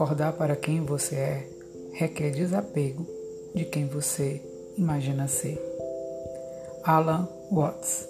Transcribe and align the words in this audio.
Acordar 0.00 0.32
para 0.32 0.56
quem 0.56 0.82
você 0.82 1.14
é 1.14 1.50
requer 1.92 2.30
desapego 2.30 3.06
de 3.54 3.66
quem 3.66 3.86
você 3.86 4.42
imagina 4.78 5.28
ser. 5.28 5.60
Alan 6.82 7.28
Watts 7.52 8.08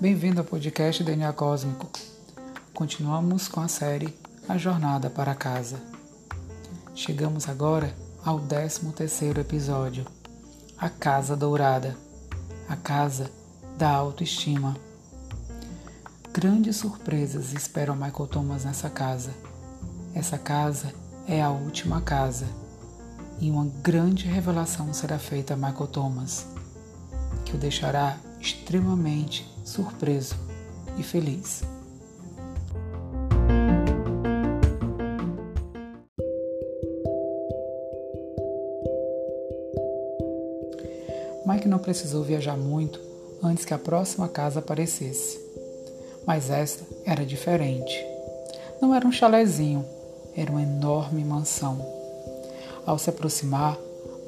Bem-vindo 0.00 0.40
ao 0.40 0.44
podcast 0.44 1.04
DNA 1.04 1.32
Cósmico. 1.34 1.88
Continuamos 2.74 3.46
com 3.46 3.60
a 3.60 3.68
série 3.68 4.12
A 4.48 4.58
Jornada 4.58 5.08
para 5.08 5.36
Casa. 5.36 5.80
Chegamos 6.96 7.48
agora 7.48 7.94
ao 8.24 8.40
13 8.40 8.92
terceiro 8.92 9.40
episódio, 9.40 10.04
A 10.76 10.90
Casa 10.90 11.36
Dourada, 11.36 12.07
a 12.68 12.76
Casa 12.76 13.30
da 13.78 13.90
Autoestima. 13.90 14.76
Grandes 16.32 16.76
surpresas 16.76 17.52
esperam 17.52 17.96
Michael 17.96 18.26
Thomas 18.28 18.64
nessa 18.64 18.90
casa. 18.90 19.32
Essa 20.14 20.36
casa 20.36 20.92
é 21.26 21.40
a 21.42 21.50
última 21.50 22.00
casa 22.00 22.46
e 23.40 23.50
uma 23.50 23.64
grande 23.82 24.26
revelação 24.26 24.92
será 24.92 25.18
feita 25.18 25.54
a 25.54 25.56
Michael 25.56 25.86
Thomas, 25.86 26.46
que 27.44 27.54
o 27.54 27.58
deixará 27.58 28.18
extremamente 28.40 29.48
surpreso 29.64 30.34
e 30.98 31.02
feliz. 31.02 31.62
Mike 41.58 41.68
não 41.68 41.80
precisou 41.80 42.22
viajar 42.22 42.56
muito 42.56 43.00
antes 43.42 43.64
que 43.64 43.74
a 43.74 43.78
próxima 43.78 44.28
casa 44.28 44.60
aparecesse. 44.60 45.40
Mas 46.24 46.50
esta 46.50 46.84
era 47.04 47.26
diferente. 47.26 48.00
Não 48.80 48.94
era 48.94 49.04
um 49.04 49.10
chalezinho, 49.10 49.84
era 50.36 50.52
uma 50.52 50.62
enorme 50.62 51.24
mansão. 51.24 51.84
Ao 52.86 52.96
se 52.96 53.10
aproximar, 53.10 53.76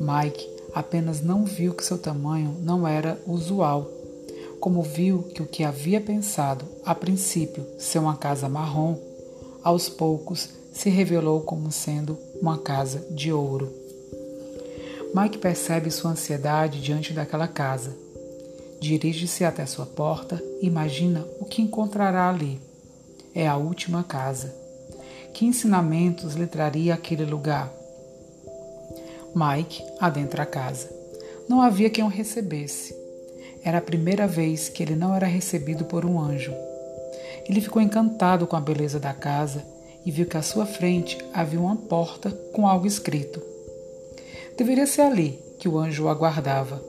Mike 0.01 0.45
apenas 0.75 1.21
não 1.21 1.45
viu 1.45 1.73
que 1.73 1.85
seu 1.85 1.99
tamanho 1.99 2.57
não 2.63 2.87
era 2.87 3.17
usual 3.25 3.89
como 4.59 4.83
viu 4.83 5.23
que 5.23 5.41
o 5.41 5.47
que 5.47 5.65
havia 5.65 6.03
pensado 6.03 6.67
a 6.85 6.95
princípio 6.95 7.65
ser 7.79 7.99
uma 7.99 8.15
casa 8.15 8.47
marrom, 8.47 8.95
aos 9.63 9.89
poucos 9.89 10.51
se 10.71 10.91
revelou 10.91 11.41
como 11.41 11.73
sendo 11.73 12.19
uma 12.43 12.59
casa 12.59 13.07
de 13.11 13.33
ouro. 13.33 13.80
Mike 15.13 15.39
percebe 15.39 15.91
sua 15.91 16.13
ansiedade 16.13 16.81
diante 16.81 17.13
daquela 17.13 17.49
casa. 17.49 17.97
Dirige-se 18.81 19.45
até 19.45 19.67
sua 19.67 19.85
porta 19.85 20.41
e 20.63 20.67
imagina 20.67 21.27
o 21.41 21.45
que 21.45 21.61
encontrará 21.61 22.29
ali. 22.29 22.61
É 23.35 23.47
a 23.47 23.57
última 23.57 24.05
casa. 24.05 24.55
Que 25.35 25.45
ensinamentos 25.45 26.35
lhe 26.35 26.47
traria 26.47 26.95
aquele 26.95 27.25
lugar? 27.25 27.73
Mike 29.35 29.83
adentra 29.99 30.45
a 30.45 30.47
casa. 30.47 30.89
Não 31.49 31.61
havia 31.61 31.91
quem 31.91 32.05
o 32.05 32.09
recebesse. 32.09 32.95
Era 33.65 33.79
a 33.79 33.83
primeira 33.83 34.29
vez 34.29 34.69
que 34.69 34.83
ele 34.83 34.95
não 34.95 35.15
era 35.15 35.27
recebido 35.27 35.85
por 35.85 36.07
um 36.07 36.21
anjo. 36.21 36.55
Ele 37.49 37.61
ficou 37.61 37.83
encantado 37.83 38.47
com 38.47 38.55
a 38.55 38.61
beleza 38.61 39.01
da 39.01 39.13
casa 39.13 39.65
e 40.07 40.11
viu 40.11 40.27
que 40.27 40.37
à 40.37 40.43
sua 40.43 40.67
frente 40.67 41.19
havia 41.35 41.61
uma 41.61 41.77
porta 41.77 42.31
com 42.53 42.67
algo 42.67 42.87
escrito. 42.87 43.50
Deveria 44.61 44.87
ser 44.87 45.01
ali 45.01 45.39
que 45.59 45.67
o 45.67 45.79
anjo 45.79 46.05
o 46.05 46.09
aguardava. 46.11 46.85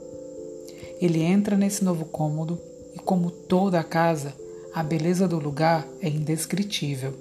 Ele 1.00 1.22
entra 1.22 1.55
nesse 1.55 1.86
novo 1.86 2.03
cômodo 2.03 2.59
e, 2.94 3.00
como 3.00 3.32
toda 3.32 3.80
a 3.80 3.83
casa, 3.83 4.36
a 4.76 4.83
beleza 4.83 5.26
do 5.26 5.39
lugar 5.39 5.87
é 6.02 6.10
indescritível. 6.10 7.14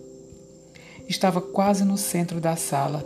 Estava 1.08 1.40
quase 1.40 1.84
no 1.84 1.96
centro 1.96 2.40
da 2.40 2.56
sala 2.56 2.98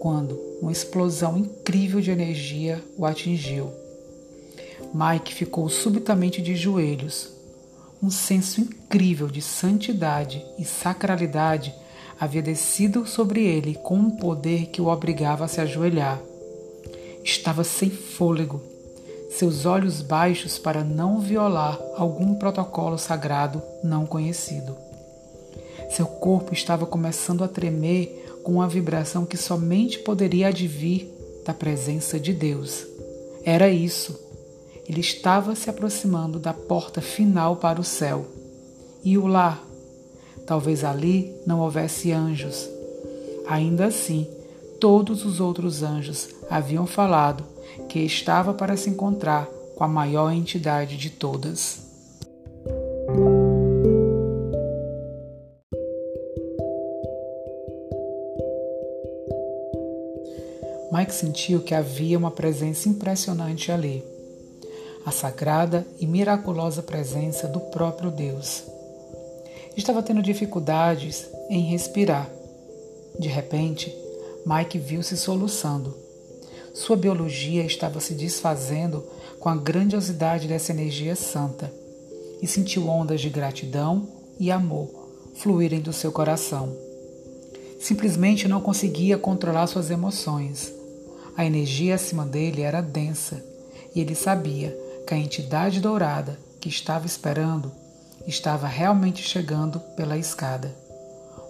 quando 0.00 0.34
uma 0.60 0.72
explosão 0.72 1.38
incrível 1.38 2.00
de 2.00 2.10
energia 2.10 2.82
o 2.98 3.06
atingiu. 3.06 3.70
Mike 4.92 5.32
ficou 5.32 5.68
subitamente 5.68 6.42
de 6.42 6.56
joelhos. 6.56 7.30
Um 8.02 8.10
senso 8.10 8.62
incrível 8.62 9.28
de 9.28 9.40
santidade 9.40 10.44
e 10.58 10.64
sacralidade 10.64 11.72
havia 12.18 12.42
descido 12.42 13.06
sobre 13.06 13.46
ele 13.46 13.76
com 13.76 13.94
um 13.94 14.10
poder 14.10 14.66
que 14.70 14.82
o 14.82 14.88
obrigava 14.88 15.44
a 15.44 15.48
se 15.48 15.60
ajoelhar. 15.60 16.20
Estava 17.24 17.64
sem 17.64 17.90
fôlego, 17.90 18.60
seus 19.30 19.66
olhos 19.66 20.02
baixos 20.02 20.58
para 20.58 20.82
não 20.82 21.20
violar 21.20 21.78
algum 21.96 22.34
protocolo 22.34 22.98
sagrado 22.98 23.62
não 23.82 24.06
conhecido. 24.06 24.76
Seu 25.90 26.06
corpo 26.06 26.52
estava 26.52 26.86
começando 26.86 27.42
a 27.42 27.48
tremer 27.48 28.40
com 28.42 28.54
uma 28.54 28.68
vibração 28.68 29.26
que 29.26 29.36
somente 29.36 29.98
poderia 29.98 30.48
advir 30.48 31.08
da 31.44 31.52
presença 31.52 32.18
de 32.18 32.32
Deus. 32.32 32.86
Era 33.44 33.68
isso 33.68 34.30
ele 34.90 35.02
estava 35.02 35.54
se 35.54 35.70
aproximando 35.70 36.36
da 36.40 36.52
porta 36.52 37.00
final 37.00 37.54
para 37.54 37.80
o 37.80 37.84
céu. 37.84 38.26
E 39.04 39.16
o 39.16 39.28
lá? 39.28 39.62
Talvez 40.44 40.82
ali 40.82 41.32
não 41.46 41.60
houvesse 41.60 42.10
anjos. 42.10 42.68
Ainda 43.46 43.84
assim, 43.84 44.26
todos 44.80 45.24
os 45.24 45.38
outros 45.38 45.84
anjos 45.84 46.30
haviam 46.50 46.86
falado 46.86 47.44
que 47.88 48.00
estava 48.00 48.52
para 48.52 48.76
se 48.76 48.90
encontrar 48.90 49.46
com 49.76 49.84
a 49.84 49.88
maior 49.88 50.32
entidade 50.32 50.96
de 50.96 51.10
todas. 51.10 51.88
Mike 60.92 61.14
sentiu 61.14 61.60
que 61.60 61.74
havia 61.74 62.18
uma 62.18 62.30
presença 62.30 62.88
impressionante 62.88 63.70
ali 63.70 64.04
a 65.04 65.10
sagrada 65.10 65.86
e 65.98 66.06
miraculosa 66.06 66.82
presença 66.82 67.48
do 67.48 67.58
próprio 67.58 68.10
Deus. 68.10 68.64
Estava 69.76 70.02
tendo 70.02 70.22
dificuldades 70.22 71.26
em 71.48 71.62
respirar. 71.62 72.30
De 73.18 73.28
repente, 73.28 73.94
Mike 74.44 74.78
viu-se 74.78 75.16
soluçando. 75.16 75.96
Sua 76.72 76.96
biologia 76.96 77.64
estava 77.64 78.00
se 78.00 78.14
desfazendo 78.14 79.04
com 79.38 79.48
a 79.48 79.56
grandiosidade 79.56 80.46
dessa 80.46 80.72
energia 80.72 81.16
santa 81.16 81.72
e 82.40 82.46
sentiu 82.46 82.88
ondas 82.88 83.20
de 83.20 83.28
gratidão 83.28 84.08
e 84.38 84.50
amor 84.50 84.88
fluírem 85.34 85.80
do 85.80 85.92
seu 85.92 86.12
coração. 86.12 86.76
Simplesmente 87.80 88.46
não 88.46 88.60
conseguia 88.60 89.16
controlar 89.16 89.66
suas 89.66 89.90
emoções. 89.90 90.72
A 91.36 91.44
energia 91.44 91.94
acima 91.94 92.26
dele 92.26 92.62
era 92.62 92.80
densa 92.80 93.42
e 93.94 94.00
ele 94.00 94.14
sabia 94.14 94.76
que 95.06 95.14
a 95.14 95.16
entidade 95.16 95.80
dourada 95.80 96.38
que 96.60 96.68
estava 96.68 97.06
esperando 97.06 97.72
estava 98.26 98.66
realmente 98.66 99.22
chegando 99.22 99.80
pela 99.96 100.18
escada. 100.18 100.74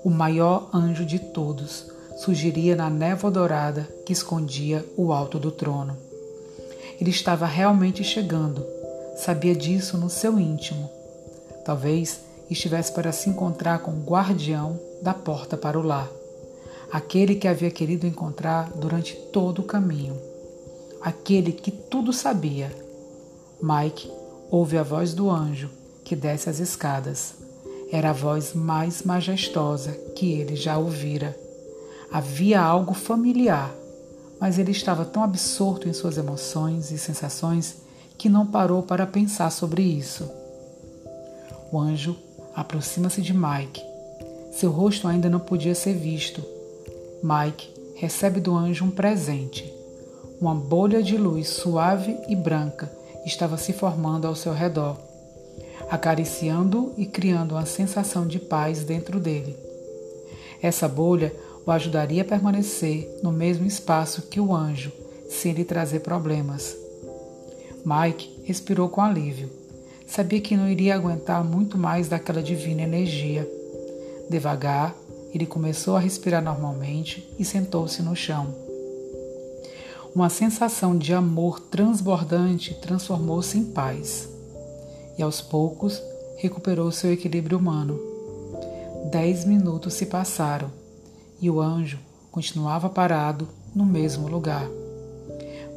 O 0.04 0.10
maior 0.10 0.70
anjo 0.72 1.04
de 1.04 1.19
todos 1.19 1.91
surgiria 2.22 2.76
na 2.76 2.88
névoa 2.88 3.31
dourada 3.31 3.88
que 4.06 4.12
escondia 4.12 4.84
o 4.97 5.12
alto 5.12 5.38
do 5.38 5.50
trono. 5.50 5.97
Ele 7.00 7.10
estava 7.10 7.47
realmente 7.47 8.04
chegando, 8.04 8.64
sabia 9.16 9.54
disso 9.54 9.98
no 9.98 10.08
seu 10.08 10.38
íntimo. 10.38 10.91
Talvez 11.64 12.20
estivesse 12.48 12.92
para 12.92 13.12
se 13.12 13.28
encontrar 13.28 13.80
com 13.80 13.91
o 13.91 14.04
guardião 14.04 14.78
da 15.03 15.14
porta 15.14 15.56
para 15.56 15.78
o 15.78 15.82
lar, 15.82 16.10
aquele 16.92 17.34
que 17.34 17.48
havia 17.48 17.70
querido 17.70 18.06
encontrar 18.06 18.70
durante 18.70 19.15
todo 19.33 19.60
o 19.60 19.65
caminho, 19.65 20.16
aquele 21.00 21.53
que 21.53 21.71
tudo 21.71 22.12
sabia 22.12 22.71
Mike 23.62 24.10
ouve 24.50 24.78
a 24.78 24.83
voz 24.83 25.12
do 25.12 25.28
anjo 25.28 25.68
que 26.03 26.16
desce 26.16 26.48
as 26.48 26.60
escadas. 26.60 27.34
Era 27.92 28.10
a 28.10 28.12
voz 28.12 28.54
mais 28.54 29.03
majestosa 29.03 29.92
que 30.16 30.33
ele 30.33 30.56
já 30.56 30.78
ouvira. 30.78 31.39
Havia 32.12 32.60
algo 32.60 32.95
familiar, 32.95 33.72
mas 34.41 34.59
ele 34.59 34.71
estava 34.71 35.04
tão 35.04 35.22
absorto 35.22 35.89
em 35.89 35.92
suas 35.92 36.18
emoções 36.18 36.91
e 36.91 36.98
sensações 36.98 37.77
que 38.18 38.28
não 38.28 38.47
parou 38.47 38.83
para 38.83 39.07
pensar 39.07 39.51
sobre 39.51 39.83
isso. 39.83 40.28
O 41.72 41.78
anjo 41.78 42.16
aproxima-se 42.54 43.22
de 43.22 43.33
Mike. 43.33 43.83
Seu 44.53 44.71
rosto 44.71 45.07
ainda 45.07 45.30
não 45.30 45.39
podia 45.39 45.74
ser 45.74 45.95
visto. 45.95 46.45
Mike 47.22 47.68
recebe 47.95 48.41
do 48.41 48.54
anjo 48.54 48.84
um 48.84 48.91
presente, 48.91 49.72
uma 50.41 50.54
bolha 50.54 51.03
de 51.03 51.16
luz 51.16 51.48
suave 51.48 52.16
e 52.28 52.34
branca 52.34 52.91
estava 53.27 53.56
se 53.56 53.72
formando 53.72 54.27
ao 54.27 54.34
seu 54.34 54.53
redor, 54.53 54.97
acariciando 55.91 56.92
e 56.97 57.06
criando 57.06 57.53
uma 57.53 57.66
sensação 57.66 58.27
de 58.27 58.39
paz 58.39 58.84
dentro 58.84 59.21
dele. 59.21 59.56
Essa 60.63 60.89
bolha 60.89 61.34
o 61.70 61.72
ajudaria 61.72 62.22
a 62.22 62.24
permanecer 62.24 63.08
no 63.22 63.30
mesmo 63.30 63.64
espaço 63.64 64.22
que 64.22 64.40
o 64.40 64.52
anjo, 64.52 64.90
sem 65.28 65.52
lhe 65.52 65.64
trazer 65.64 66.00
problemas. 66.00 66.76
Mike 67.84 68.42
respirou 68.42 68.88
com 68.88 69.00
alívio. 69.00 69.48
Sabia 70.04 70.40
que 70.40 70.56
não 70.56 70.68
iria 70.68 70.96
aguentar 70.96 71.44
muito 71.44 71.78
mais 71.78 72.08
daquela 72.08 72.42
divina 72.42 72.82
energia. 72.82 73.48
Devagar, 74.28 74.96
ele 75.32 75.46
começou 75.46 75.94
a 75.94 76.00
respirar 76.00 76.42
normalmente 76.42 77.32
e 77.38 77.44
sentou-se 77.44 78.02
no 78.02 78.16
chão. 78.16 78.52
Uma 80.12 80.28
sensação 80.28 80.98
de 80.98 81.14
amor 81.14 81.60
transbordante 81.60 82.74
transformou-se 82.74 83.56
em 83.56 83.64
paz. 83.64 84.28
E 85.16 85.22
aos 85.22 85.40
poucos 85.40 86.02
recuperou 86.36 86.90
seu 86.90 87.12
equilíbrio 87.12 87.56
humano. 87.56 87.96
Dez 89.12 89.44
minutos 89.44 89.94
se 89.94 90.06
passaram 90.06 90.79
e 91.41 91.51
o 91.51 91.60
anjo 91.60 91.98
continuava 92.31 92.89
parado 92.89 93.48
no 93.75 93.84
mesmo 93.84 94.28
lugar. 94.28 94.69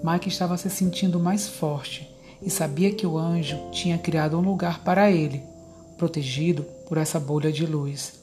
Mike 0.04 0.27
estava 0.27 0.57
se 0.57 0.69
sentindo 0.69 1.19
mais 1.19 1.48
forte 1.48 2.10
e 2.42 2.50
sabia 2.50 2.92
que 2.92 3.07
o 3.07 3.18
anjo 3.18 3.57
tinha 3.71 3.98
criado 3.98 4.38
um 4.38 4.42
lugar 4.42 4.83
para 4.83 5.10
ele, 5.10 5.42
protegido 5.98 6.63
por 6.88 6.98
essa 6.98 7.19
bolha 7.19 7.51
de 7.51 7.65
luz, 7.65 8.19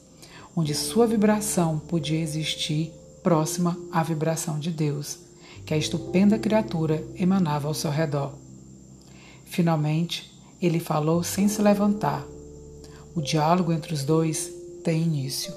onde 0.55 0.75
sua 0.75 1.07
vibração 1.07 1.79
podia 1.79 2.19
existir 2.19 2.93
próxima 3.23 3.77
à 3.91 4.03
vibração 4.03 4.59
de 4.59 4.69
Deus, 4.69 5.19
que 5.65 5.73
a 5.73 5.77
estupenda 5.77 6.37
criatura 6.37 7.03
emanava 7.15 7.67
ao 7.67 7.73
seu 7.73 7.89
redor. 7.89 8.33
Finalmente, 9.45 10.31
ele 10.61 10.79
falou 10.79 11.23
sem 11.23 11.47
se 11.47 11.61
levantar. 11.61 12.25
O 13.15 13.21
diálogo 13.21 13.73
entre 13.73 13.93
os 13.93 14.03
dois 14.03 14.51
tem 14.83 15.01
início. 15.01 15.53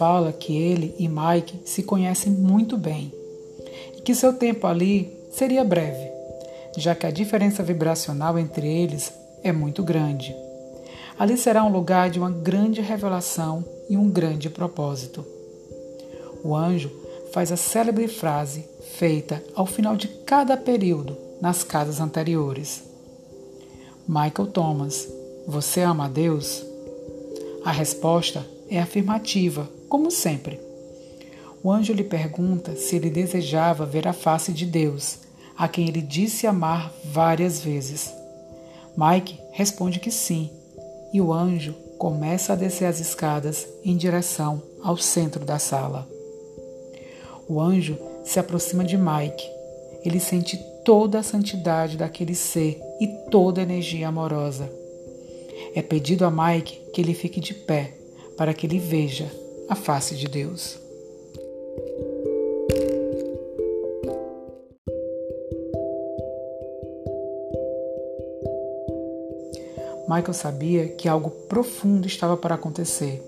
Fala 0.00 0.32
que 0.32 0.56
ele 0.56 0.94
e 0.98 1.06
Mike 1.06 1.60
se 1.62 1.82
conhecem 1.82 2.32
muito 2.32 2.78
bem 2.78 3.12
e 3.98 4.00
que 4.00 4.14
seu 4.14 4.32
tempo 4.32 4.66
ali 4.66 5.14
seria 5.30 5.62
breve, 5.62 6.10
já 6.74 6.94
que 6.94 7.04
a 7.04 7.10
diferença 7.10 7.62
vibracional 7.62 8.38
entre 8.38 8.66
eles 8.66 9.12
é 9.44 9.52
muito 9.52 9.82
grande. 9.82 10.34
Ali 11.18 11.36
será 11.36 11.62
um 11.64 11.70
lugar 11.70 12.08
de 12.08 12.18
uma 12.18 12.30
grande 12.30 12.80
revelação 12.80 13.62
e 13.90 13.96
um 13.98 14.08
grande 14.08 14.48
propósito. 14.48 15.22
O 16.42 16.56
anjo 16.56 16.90
faz 17.30 17.52
a 17.52 17.56
célebre 17.58 18.08
frase 18.08 18.64
feita 18.94 19.44
ao 19.54 19.66
final 19.66 19.96
de 19.96 20.08
cada 20.08 20.56
período 20.56 21.14
nas 21.42 21.62
casas 21.62 22.00
anteriores. 22.00 22.82
Michael 24.08 24.50
Thomas, 24.50 25.06
você 25.46 25.82
ama 25.82 26.06
a 26.06 26.08
Deus? 26.08 26.64
A 27.62 27.70
resposta 27.70 28.46
é 28.70 28.80
afirmativa, 28.80 29.68
como 29.90 30.10
sempre. 30.10 30.58
O 31.62 31.70
anjo 31.70 31.92
lhe 31.92 32.04
pergunta 32.04 32.76
se 32.76 32.96
ele 32.96 33.10
desejava 33.10 33.84
ver 33.84 34.06
a 34.08 34.14
face 34.14 34.52
de 34.52 34.64
Deus, 34.64 35.18
a 35.58 35.68
quem 35.68 35.88
ele 35.88 36.00
disse 36.00 36.46
amar 36.46 36.94
várias 37.04 37.60
vezes. 37.60 38.14
Mike 38.96 39.38
responde 39.50 39.98
que 39.98 40.10
sim, 40.10 40.48
e 41.12 41.20
o 41.20 41.32
anjo 41.32 41.74
começa 41.98 42.52
a 42.52 42.56
descer 42.56 42.86
as 42.86 43.00
escadas 43.00 43.66
em 43.84 43.96
direção 43.96 44.62
ao 44.82 44.96
centro 44.96 45.44
da 45.44 45.58
sala. 45.58 46.08
O 47.46 47.60
anjo 47.60 47.98
se 48.24 48.38
aproxima 48.38 48.84
de 48.84 48.96
Mike. 48.96 49.44
Ele 50.04 50.20
sente 50.20 50.56
toda 50.84 51.18
a 51.18 51.22
santidade 51.22 51.96
daquele 51.96 52.34
ser 52.34 52.80
e 53.00 53.08
toda 53.30 53.60
a 53.60 53.64
energia 53.64 54.08
amorosa. 54.08 54.70
É 55.74 55.82
pedido 55.82 56.24
a 56.24 56.30
Mike 56.30 56.80
que 56.94 57.00
ele 57.00 57.12
fique 57.12 57.40
de 57.40 57.52
pé 57.52 57.94
para 58.36 58.54
que 58.54 58.66
ele 58.66 58.78
veja 58.78 59.39
a 59.70 59.76
face 59.76 60.16
de 60.16 60.26
Deus. 60.26 60.80
Michael 70.08 70.34
sabia 70.34 70.88
que 70.88 71.08
algo 71.08 71.30
profundo 71.30 72.08
estava 72.08 72.36
para 72.36 72.56
acontecer. 72.56 73.22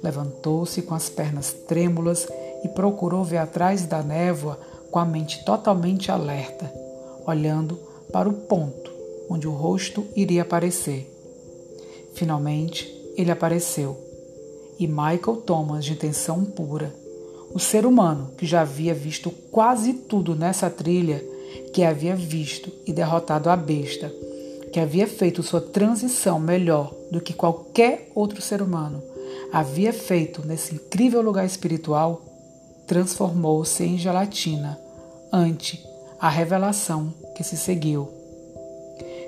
Levantou-se 0.00 0.80
com 0.82 0.94
as 0.94 1.10
pernas 1.10 1.52
trêmulas 1.52 2.28
e 2.62 2.68
procurou 2.68 3.24
ver 3.24 3.38
atrás 3.38 3.84
da 3.84 4.04
névoa 4.04 4.56
com 4.88 5.00
a 5.00 5.04
mente 5.04 5.44
totalmente 5.44 6.12
alerta, 6.12 6.72
olhando 7.26 7.74
para 8.12 8.28
o 8.28 8.32
ponto 8.32 8.88
onde 9.28 9.48
o 9.48 9.52
rosto 9.52 10.06
iria 10.14 10.42
aparecer. 10.42 11.10
Finalmente, 12.14 12.88
ele 13.16 13.32
apareceu 13.32 14.09
e 14.80 14.88
Michael 14.88 15.42
Thomas, 15.44 15.84
de 15.84 15.92
intenção 15.92 16.42
pura. 16.42 16.92
O 17.52 17.58
ser 17.58 17.84
humano 17.84 18.30
que 18.38 18.46
já 18.46 18.62
havia 18.62 18.94
visto 18.94 19.30
quase 19.52 19.92
tudo 19.92 20.34
nessa 20.34 20.70
trilha, 20.70 21.22
que 21.74 21.84
havia 21.84 22.16
visto 22.16 22.72
e 22.86 22.92
derrotado 22.92 23.50
a 23.50 23.56
besta, 23.56 24.10
que 24.72 24.80
havia 24.80 25.06
feito 25.06 25.42
sua 25.42 25.60
transição 25.60 26.40
melhor 26.40 26.94
do 27.10 27.20
que 27.20 27.34
qualquer 27.34 28.10
outro 28.14 28.40
ser 28.40 28.62
humano, 28.62 29.02
havia 29.52 29.92
feito 29.92 30.46
nesse 30.46 30.76
incrível 30.76 31.20
lugar 31.20 31.44
espiritual, 31.44 32.22
transformou-se 32.86 33.84
em 33.84 33.98
gelatina 33.98 34.78
ante 35.30 35.84
a 36.18 36.28
revelação 36.28 37.12
que 37.36 37.44
se 37.44 37.56
seguiu. 37.56 38.08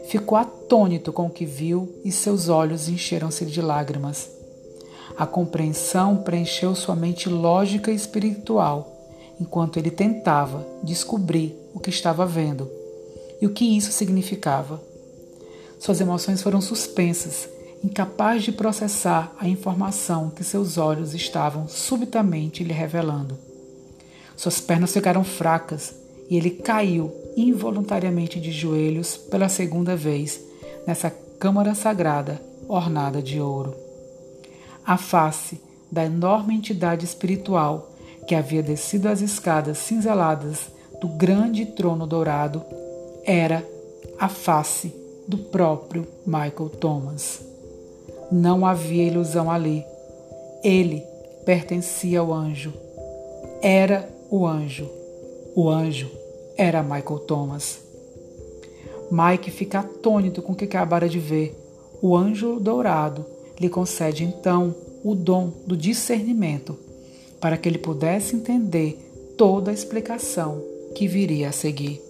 Ficou 0.08 0.38
atônito 0.38 1.12
com 1.12 1.26
o 1.26 1.30
que 1.30 1.44
viu 1.44 1.92
e 2.04 2.10
seus 2.10 2.48
olhos 2.48 2.88
encheram-se 2.88 3.44
de 3.44 3.60
lágrimas. 3.60 4.41
A 5.16 5.26
compreensão 5.26 6.16
preencheu 6.16 6.74
sua 6.74 6.96
mente 6.96 7.28
lógica 7.28 7.90
e 7.90 7.94
espiritual, 7.94 8.90
enquanto 9.40 9.76
ele 9.76 9.90
tentava 9.90 10.66
descobrir 10.82 11.54
o 11.74 11.80
que 11.80 11.90
estava 11.90 12.24
vendo 12.26 12.70
e 13.40 13.46
o 13.46 13.50
que 13.50 13.76
isso 13.76 13.92
significava. 13.92 14.80
Suas 15.78 16.00
emoções 16.00 16.40
foram 16.40 16.60
suspensas, 16.60 17.48
incapaz 17.84 18.42
de 18.42 18.52
processar 18.52 19.34
a 19.38 19.48
informação 19.48 20.30
que 20.30 20.44
seus 20.44 20.78
olhos 20.78 21.12
estavam 21.12 21.66
subitamente 21.68 22.62
lhe 22.64 22.72
revelando. 22.72 23.36
Suas 24.36 24.60
pernas 24.60 24.92
ficaram 24.92 25.24
fracas 25.24 25.94
e 26.30 26.36
ele 26.36 26.50
caiu 26.50 27.12
involuntariamente 27.36 28.40
de 28.40 28.52
joelhos 28.52 29.16
pela 29.16 29.48
segunda 29.48 29.96
vez 29.96 30.40
nessa 30.86 31.10
câmara 31.38 31.74
sagrada 31.74 32.40
ornada 32.68 33.20
de 33.20 33.40
ouro 33.40 33.91
a 34.84 34.96
face 34.96 35.60
da 35.90 36.04
enorme 36.04 36.54
entidade 36.54 37.04
espiritual 37.04 37.90
que 38.26 38.34
havia 38.34 38.62
descido 38.62 39.08
as 39.08 39.20
escadas 39.20 39.78
cinzeladas 39.78 40.70
do 41.00 41.08
grande 41.08 41.66
trono 41.66 42.06
dourado 42.06 42.62
era 43.24 43.66
a 44.18 44.28
face 44.28 44.94
do 45.26 45.38
próprio 45.38 46.06
Michael 46.26 46.70
Thomas. 46.80 47.40
Não 48.30 48.64
havia 48.64 49.04
ilusão 49.04 49.50
ali. 49.50 49.84
Ele 50.62 51.02
pertencia 51.44 52.20
ao 52.20 52.32
anjo. 52.32 52.72
Era 53.60 54.08
o 54.30 54.46
anjo. 54.46 54.88
O 55.54 55.68
anjo 55.68 56.10
era 56.56 56.82
Michael 56.82 57.20
Thomas. 57.26 57.80
Mike 59.10 59.50
fica 59.50 59.80
atônito 59.80 60.40
com 60.40 60.52
o 60.52 60.56
que 60.56 60.64
acabara 60.64 61.08
de 61.08 61.18
ver. 61.18 61.54
O 62.00 62.16
anjo 62.16 62.58
dourado 62.58 63.26
lhe 63.58 63.68
concede 63.68 64.24
então 64.24 64.74
o 65.04 65.14
dom 65.14 65.52
do 65.66 65.76
discernimento, 65.76 66.78
para 67.40 67.56
que 67.56 67.68
ele 67.68 67.78
pudesse 67.78 68.36
entender 68.36 69.34
toda 69.36 69.70
a 69.70 69.74
explicação 69.74 70.62
que 70.94 71.08
viria 71.08 71.48
a 71.48 71.52
seguir. 71.52 72.00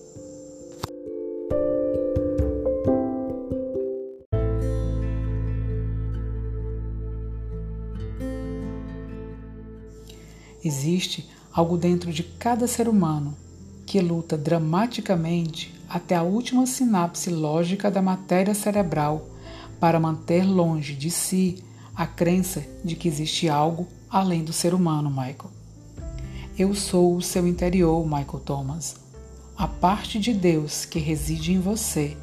Existe 10.65 11.29
algo 11.53 11.77
dentro 11.77 12.13
de 12.13 12.23
cada 12.23 12.67
ser 12.67 12.89
humano 12.89 13.37
que 13.85 14.01
luta 14.01 14.39
dramaticamente 14.39 15.75
até 15.89 16.15
a 16.15 16.23
última 16.23 16.65
sinapse 16.67 17.31
lógica 17.31 17.91
da 17.91 18.01
matéria 18.01 18.55
cerebral 18.55 19.27
para 19.83 19.99
manter 19.99 20.45
longe 20.45 20.95
de 20.95 21.11
si 21.11 21.65
a 21.93 22.07
crença 22.07 22.65
de 22.85 22.95
que 22.95 23.09
existe 23.09 23.49
algo 23.49 23.89
além 24.09 24.45
do 24.45 24.53
ser 24.53 24.75
humano, 24.75 25.11
Michael. 25.11 25.51
Eu 26.57 26.73
sou 26.73 27.17
o 27.17 27.21
seu 27.21 27.49
interior, 27.49 28.01
Michael 28.05 28.39
Thomas, 28.45 28.95
a 29.57 29.67
parte 29.67 30.21
de 30.21 30.33
Deus 30.33 30.85
que 30.85 31.01
reside 31.01 31.53
em 31.53 31.59
você 31.59 32.17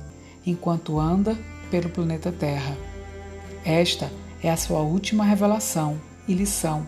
enquanto 0.46 0.98
anda 0.98 1.38
pelo 1.70 1.90
planeta 1.90 2.32
Terra. 2.32 2.78
Esta 3.66 4.10
é 4.42 4.50
a 4.50 4.56
sua 4.56 4.80
última 4.80 5.26
revelação 5.26 6.00
e 6.30 6.34
lição 6.34 6.88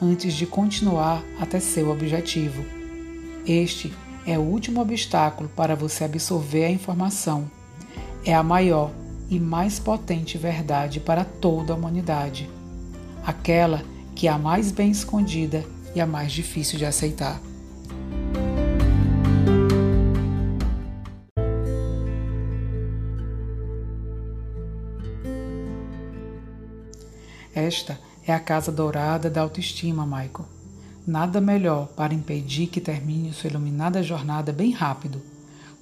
antes 0.00 0.32
de 0.32 0.46
continuar 0.46 1.22
até 1.38 1.60
seu 1.60 1.90
objetivo. 1.90 2.64
Este 3.46 3.92
é 4.26 4.38
o 4.38 4.42
último 4.42 4.80
obstáculo 4.80 5.50
para 5.54 5.76
você 5.76 6.04
absorver 6.04 6.64
a 6.64 6.70
informação. 6.70 7.50
É 8.24 8.34
a 8.34 8.42
maior 8.42 8.90
e 9.28 9.40
mais 9.40 9.78
potente 9.78 10.38
verdade 10.38 11.00
para 11.00 11.24
toda 11.24 11.72
a 11.72 11.76
humanidade. 11.76 12.48
aquela 13.24 13.82
que 14.14 14.28
é 14.28 14.30
a 14.30 14.38
mais 14.38 14.70
bem 14.70 14.90
escondida 14.90 15.64
e 15.94 16.00
a 16.00 16.06
mais 16.06 16.32
difícil 16.32 16.78
de 16.78 16.86
aceitar. 16.86 17.40
Esta 27.54 27.98
é 28.26 28.32
a 28.32 28.38
casa 28.38 28.70
dourada 28.70 29.28
da 29.28 29.40
autoestima, 29.40 30.04
Michael. 30.06 30.46
Nada 31.06 31.40
melhor 31.40 31.88
para 31.88 32.14
impedir 32.14 32.66
que 32.66 32.80
termine 32.80 33.32
sua 33.32 33.48
iluminada 33.48 34.02
jornada 34.02 34.52
bem 34.52 34.72
rápido 34.72 35.20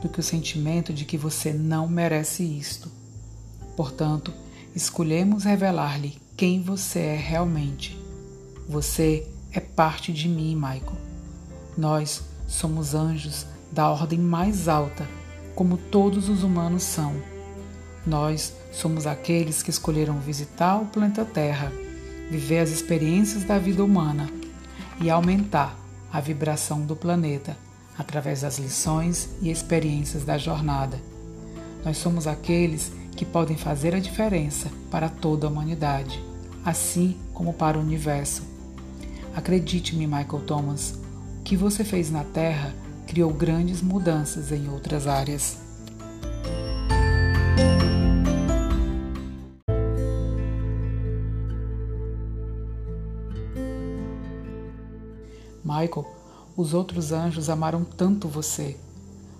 do 0.00 0.08
que 0.08 0.20
o 0.20 0.22
sentimento 0.22 0.92
de 0.92 1.04
que 1.04 1.18
você 1.18 1.52
não 1.52 1.88
merece 1.88 2.42
isto. 2.42 3.03
Portanto, 3.76 4.32
escolhemos 4.74 5.44
revelar-lhe 5.44 6.16
quem 6.36 6.62
você 6.62 7.00
é 7.00 7.16
realmente. 7.16 7.98
Você 8.68 9.26
é 9.52 9.60
parte 9.60 10.12
de 10.12 10.28
mim, 10.28 10.54
Michael. 10.54 10.96
Nós 11.76 12.22
somos 12.46 12.94
anjos 12.94 13.46
da 13.70 13.88
ordem 13.90 14.18
mais 14.18 14.68
alta, 14.68 15.08
como 15.54 15.76
todos 15.76 16.28
os 16.28 16.42
humanos 16.42 16.82
são. 16.82 17.14
Nós 18.06 18.52
somos 18.72 19.06
aqueles 19.06 19.62
que 19.62 19.70
escolheram 19.70 20.18
visitar 20.18 20.76
o 20.76 20.86
planeta 20.86 21.24
Terra, 21.24 21.72
viver 22.30 22.58
as 22.58 22.70
experiências 22.70 23.44
da 23.44 23.58
vida 23.58 23.82
humana 23.84 24.28
e 25.00 25.10
aumentar 25.10 25.76
a 26.12 26.20
vibração 26.20 26.82
do 26.82 26.94
planeta 26.94 27.56
através 27.98 28.42
das 28.42 28.58
lições 28.58 29.28
e 29.40 29.50
experiências 29.50 30.24
da 30.24 30.36
jornada. 30.36 31.00
Nós 31.84 31.98
somos 31.98 32.26
aqueles 32.26 32.92
que 33.14 33.24
podem 33.24 33.56
fazer 33.56 33.94
a 33.94 34.00
diferença 34.00 34.70
para 34.90 35.08
toda 35.08 35.46
a 35.46 35.50
humanidade, 35.50 36.22
assim 36.64 37.16
como 37.32 37.52
para 37.52 37.78
o 37.78 37.80
universo. 37.80 38.42
Acredite-me, 39.34 40.06
Michael 40.06 40.44
Thomas, 40.46 40.98
o 41.40 41.42
que 41.42 41.56
você 41.56 41.84
fez 41.84 42.10
na 42.10 42.24
Terra 42.24 42.74
criou 43.06 43.32
grandes 43.32 43.82
mudanças 43.82 44.50
em 44.50 44.68
outras 44.68 45.06
áreas. 45.06 45.58
Michael, 55.64 56.06
os 56.56 56.74
outros 56.74 57.10
anjos 57.10 57.48
amaram 57.48 57.84
tanto 57.84 58.28
você. 58.28 58.76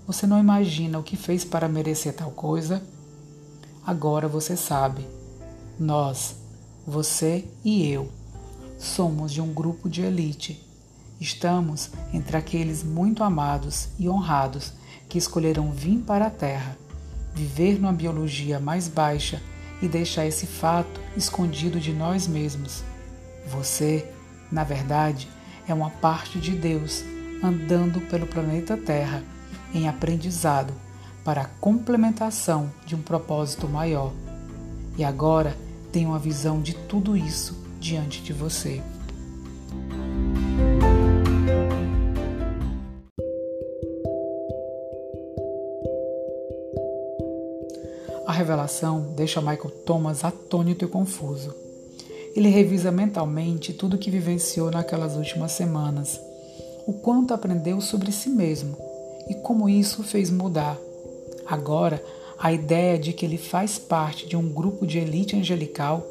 Você 0.07 0.27
não 0.27 0.39
imagina 0.39 0.99
o 0.99 1.03
que 1.03 1.17
fez 1.17 1.45
para 1.45 1.69
merecer 1.69 2.15
tal 2.15 2.31
coisa? 2.31 2.83
Agora 3.87 4.27
você 4.27 4.57
sabe. 4.57 5.07
Nós, 5.79 6.37
você 6.87 7.45
e 7.63 7.87
eu, 7.91 8.11
somos 8.79 9.31
de 9.31 9.43
um 9.43 9.53
grupo 9.53 9.91
de 9.91 10.01
elite. 10.01 10.67
Estamos 11.21 11.91
entre 12.13 12.35
aqueles 12.35 12.83
muito 12.83 13.23
amados 13.23 13.89
e 13.99 14.09
honrados 14.09 14.73
que 15.07 15.19
escolheram 15.19 15.71
vir 15.71 15.99
para 15.99 16.27
a 16.27 16.31
Terra, 16.31 16.79
viver 17.35 17.79
numa 17.79 17.93
biologia 17.93 18.59
mais 18.59 18.89
baixa 18.89 19.43
e 19.83 19.89
deixar 19.89 20.25
esse 20.25 20.47
fato 20.47 20.99
escondido 21.15 21.79
de 21.79 21.93
nós 21.93 22.27
mesmos. 22.27 22.83
Você, 23.49 24.09
na 24.51 24.65
verdade, 24.65 25.29
é 25.69 25.75
uma 25.75 25.91
parte 25.91 26.41
de 26.41 26.53
Deus 26.53 27.05
andando 27.43 28.01
pelo 28.09 28.27
planeta 28.27 28.79
Terra 28.79 29.23
em 29.75 29.89
aprendizado 29.89 30.73
para 31.25 31.43
a 31.43 31.47
complementação 31.47 32.71
de 32.85 32.95
um 32.95 33.01
propósito 33.01 33.67
maior. 33.67 34.13
E 34.99 35.03
agora 35.03 35.57
tem 35.91 36.05
uma 36.07 36.19
visão 36.19 36.61
de 36.61 36.75
tudo 36.75 37.17
isso 37.17 37.57
diante 37.81 38.23
de 38.23 38.33
você. 38.33 38.83
A 48.27 48.33
revelação 48.33 49.13
deixa 49.15 49.41
Michael 49.41 49.71
Thomas 49.85 50.25
atônito 50.25 50.85
e 50.85 50.89
confuso. 50.89 51.55
Ele 52.35 52.49
revisa 52.49 52.91
mentalmente 52.91 53.73
tudo 53.73 53.95
o 53.95 53.99
que 53.99 54.11
vivenciou 54.11 54.71
naquelas 54.71 55.15
últimas 55.15 55.53
semanas, 55.53 56.21
o 56.87 56.93
quanto 56.93 57.33
aprendeu 57.33 57.81
sobre 57.81 58.11
si 58.11 58.29
mesmo 58.29 58.77
e 59.29 59.35
como 59.35 59.69
isso 59.69 60.03
fez 60.03 60.31
mudar. 60.31 60.77
Agora, 61.47 62.03
a 62.39 62.53
ideia 62.53 62.99
de 62.99 63.13
que 63.13 63.25
ele 63.25 63.39
faz 63.39 63.79
parte 63.79 64.27
de 64.27 64.37
um 64.37 64.49
grupo 64.49 64.87
de 64.87 64.99
elite 64.99 65.37
angelical, 65.37 66.07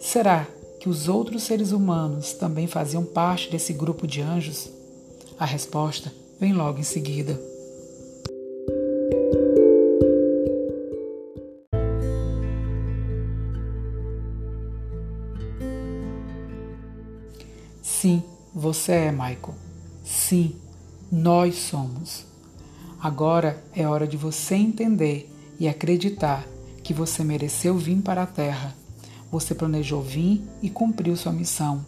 será 0.00 0.46
que 0.80 0.88
os 0.88 1.08
outros 1.08 1.44
seres 1.44 1.72
humanos 1.72 2.32
também 2.32 2.66
faziam 2.66 3.04
parte 3.04 3.50
desse 3.50 3.72
grupo 3.72 4.06
de 4.06 4.20
anjos? 4.20 4.68
A 5.38 5.44
resposta 5.44 6.12
vem 6.40 6.52
logo 6.52 6.78
em 6.78 6.82
seguida. 6.82 7.40
Sim, 17.80 18.22
você 18.52 18.92
é, 18.92 19.12
Michael. 19.12 19.54
Sim, 20.04 20.56
nós 21.10 21.54
somos. 21.54 22.31
Agora 23.02 23.60
é 23.74 23.84
hora 23.84 24.06
de 24.06 24.16
você 24.16 24.54
entender 24.54 25.28
e 25.58 25.68
acreditar 25.68 26.46
que 26.84 26.94
você 26.94 27.24
mereceu 27.24 27.76
vir 27.76 28.00
para 28.00 28.22
a 28.22 28.26
Terra. 28.26 28.76
Você 29.28 29.56
planejou 29.56 30.00
vir 30.00 30.40
e 30.62 30.70
cumpriu 30.70 31.16
sua 31.16 31.32
missão. 31.32 31.84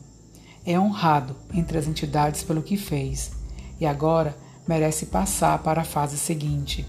É 0.67 0.77
honrado 0.77 1.37
entre 1.53 1.79
as 1.79 1.87
entidades 1.87 2.43
pelo 2.43 2.65
que 2.65 2.77
fez 2.77 3.31
e 3.79 3.87
agora 3.87 4.37
merece 4.67 5.07
passar 5.07 5.57
para 5.63 5.83
a 5.83 5.85
fase 5.85 6.19
seguinte. 6.19 6.85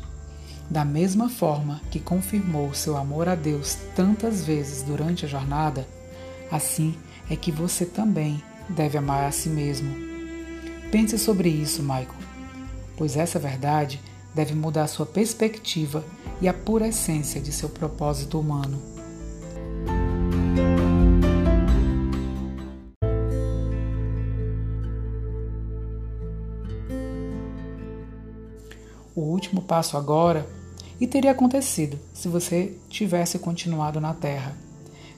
Da 0.71 0.83
mesma 0.83 1.29
forma 1.29 1.79
que 1.91 1.99
confirmou 1.99 2.73
seu 2.73 2.97
amor 2.97 3.29
a 3.29 3.35
Deus 3.35 3.77
tantas 3.95 4.43
vezes 4.43 4.81
durante 4.81 5.25
a 5.25 5.27
jornada, 5.27 5.87
assim 6.51 6.95
é 7.29 7.35
que 7.35 7.51
você 7.51 7.85
também 7.85 8.41
deve 8.67 8.97
amar 8.97 9.25
a 9.25 9.31
si 9.31 9.49
mesmo. 9.49 9.95
Pense 10.91 11.19
sobre 11.19 11.47
isso, 11.47 11.83
Michael, 11.83 12.15
pois 12.97 13.15
essa 13.15 13.37
verdade 13.37 14.01
deve 14.35 14.53
mudar 14.53 14.87
sua 14.87 15.05
perspectiva 15.05 16.03
e 16.41 16.47
a 16.47 16.53
pura 16.53 16.87
essência 16.87 17.41
de 17.41 17.51
seu 17.51 17.69
propósito 17.69 18.39
humano. 18.39 18.79
O 29.15 29.21
último 29.21 29.61
passo 29.61 29.95
agora, 29.95 30.45
e 30.99 31.07
teria 31.07 31.31
acontecido 31.31 31.97
se 32.13 32.27
você 32.27 32.77
tivesse 32.89 33.39
continuado 33.39 33.99
na 33.99 34.13
Terra, 34.13 34.55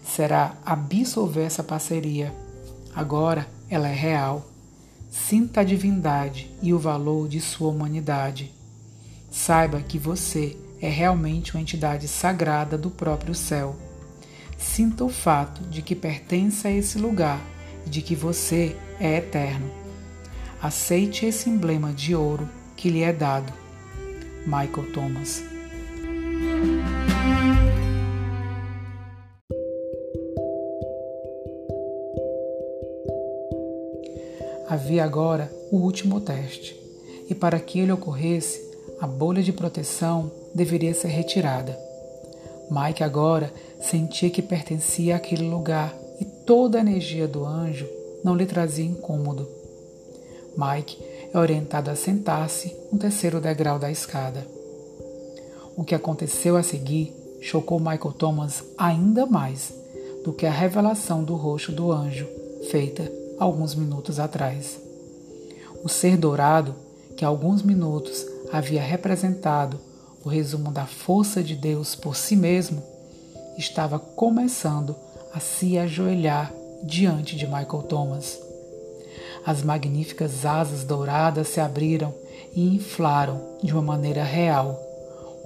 será 0.04 0.56
absolver 0.64 1.44
essa 1.44 1.64
parceria 1.64 2.34
Agora 2.98 3.48
ela 3.70 3.88
é 3.88 3.94
real. 3.94 4.44
Sinta 5.12 5.62
a 5.62 5.64
divindade 5.64 6.52
e 6.64 6.74
o 6.74 6.80
valor 6.80 7.28
de 7.28 7.40
sua 7.40 7.70
humanidade. 7.70 8.52
Saiba 9.38 9.80
que 9.82 10.00
você 10.00 10.58
é 10.82 10.90
realmente 10.90 11.54
uma 11.54 11.62
entidade 11.62 12.08
sagrada 12.08 12.76
do 12.76 12.90
próprio 12.90 13.36
céu. 13.36 13.76
Sinta 14.58 15.04
o 15.04 15.10
fato 15.10 15.62
de 15.70 15.84
que 15.84 15.96
pertence 15.96 16.68
a 16.68 16.72
esse 16.72 16.98
lugar 16.98 17.40
e 17.86 17.90
de 17.90 18.02
que 18.02 18.16
você 18.16 18.76
é 19.00 19.18
eterno. 19.18 19.70
Aceite 20.60 21.28
esse 21.28 21.52
emblema 21.52 21.94
de 21.94 22.16
ouro 22.16 22.50
que 22.76 22.90
lhe 22.90 23.04
é 23.04 23.14
dado. 23.14 23.54
Michael 24.44 24.92
Thomas 24.92 25.44
Havia 34.68 35.06
agora 35.06 35.54
o 35.72 35.78
último 35.78 36.20
teste, 36.20 36.76
e 37.30 37.36
para 37.36 37.60
que 37.60 37.80
ele 37.80 37.92
ocorresse, 37.92 38.67
a 39.00 39.06
bolha 39.06 39.44
de 39.44 39.54
proteção 39.54 40.32
deveria 40.54 40.94
ser 40.94 41.10
retirada. 41.10 41.78
Mike 42.70 43.04
agora 43.04 43.54
sentia 43.80 44.30
que 44.30 44.42
pertencia 44.42 45.16
àquele 45.16 45.48
lugar 45.48 45.96
e 46.20 46.26
toda 46.26 46.78
a 46.78 46.82
energia 46.82 47.28
do 47.28 47.46
anjo 47.46 47.88
não 48.24 48.36
lhe 48.36 48.46
trazia 48.46 48.86
incômodo. 48.86 49.48
Mike 50.58 50.98
é 51.32 51.38
orientado 51.38 51.92
a 51.92 51.96
sentar-se 51.96 52.76
no 52.92 52.98
terceiro 52.98 53.40
degrau 53.40 53.78
da 53.78 53.92
escada. 53.92 54.46
O 55.76 55.84
que 55.84 55.94
aconteceu 55.94 56.58
a 56.58 56.64
seguir 56.64 57.14
chocou 57.40 57.80
Michael 57.80 58.14
Thomas 58.18 58.64
ainda 58.78 59.26
mais 59.26 59.72
do 60.24 60.34
que 60.34 60.46
a 60.46 60.52
revelação 60.52 61.24
do 61.24 61.36
rosto 61.36 61.72
do 61.72 61.92
anjo 61.92 62.28
feita 62.72 63.10
alguns 63.40 63.76
minutos 63.76 64.20
atrás. 64.20 64.80
O 65.84 65.88
ser 65.88 66.18
dourado, 66.18 66.74
que 67.16 67.24
alguns 67.24 67.62
minutos 67.62 68.26
havia 68.52 68.82
representado 68.82 69.80
o 70.24 70.30
resumo 70.30 70.72
da 70.72 70.86
força 70.86 71.44
de 71.44 71.56
Deus 71.56 71.96
por 71.96 72.16
si 72.16 72.36
mesmo, 72.36 72.84
estava 73.58 73.98
começando 73.98 74.96
a 75.34 75.40
se 75.40 75.78
ajoelhar 75.78 76.54
diante 76.84 77.36
de 77.36 77.46
Michael 77.46 77.84
Thomas. 77.88 78.40
As 79.46 79.64
magníficas 79.64 80.46
asas 80.46 80.84
douradas 80.84 81.48
se 81.48 81.60
abriram 81.60 82.14
e 82.54 82.76
inflaram 82.76 83.42
de 83.64 83.72
uma 83.72 83.82
maneira 83.82 84.24
real, 84.24 84.78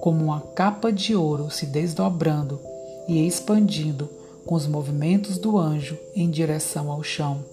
como 0.00 0.24
uma 0.24 0.40
capa 0.40 0.92
de 0.92 1.14
ouro 1.14 1.50
se 1.50 1.66
desdobrando 1.66 2.58
e 3.06 3.26
expandindo 3.26 4.08
com 4.44 4.56
os 4.56 4.66
movimentos 4.66 5.38
do 5.38 5.56
anjo 5.56 5.96
em 6.14 6.28
direção 6.28 6.90
ao 6.90 7.02
chão. 7.02 7.44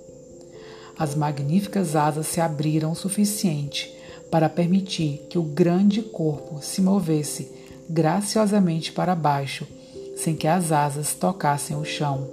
As 0.97 1.15
magníficas 1.15 1.95
asas 1.95 2.27
se 2.27 2.41
abriram 2.41 2.91
o 2.91 2.95
suficiente 2.95 3.98
para 4.29 4.49
permitir 4.49 5.25
que 5.29 5.37
o 5.37 5.43
grande 5.43 6.01
corpo 6.01 6.61
se 6.61 6.81
movesse 6.81 7.51
graciosamente 7.89 8.91
para 8.91 9.15
baixo, 9.15 9.65
sem 10.15 10.35
que 10.35 10.47
as 10.47 10.71
asas 10.71 11.13
tocassem 11.15 11.75
o 11.75 11.83
chão. 11.83 12.27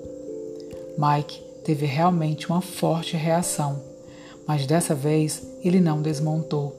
Mike 0.98 1.40
teve 1.64 1.86
realmente 1.86 2.48
uma 2.48 2.60
forte 2.60 3.16
reação, 3.16 3.80
mas 4.46 4.66
dessa 4.66 4.94
vez 4.94 5.42
ele 5.62 5.80
não 5.80 6.02
desmontou. 6.02 6.76